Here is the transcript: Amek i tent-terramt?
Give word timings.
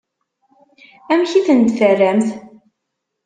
Amek 1.11 1.31
i 1.39 1.41
tent-terramt? 1.47 2.27